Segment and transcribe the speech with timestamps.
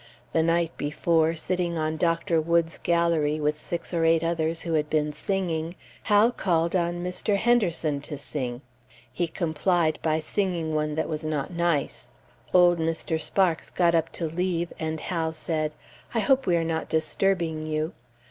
[0.31, 2.41] The night before, sitting on Dr.
[2.41, 7.35] Woods's gallery, with six or eight others who had been singing, Hal called on Mr.
[7.35, 8.61] Henderson to sing.
[9.13, 12.13] He complied by singing one that was not nice.
[12.51, 13.21] Old Mr.
[13.21, 15.71] Sparks got up to leave, and Hal said,
[16.15, 17.93] "I hope we are not disturbing you?"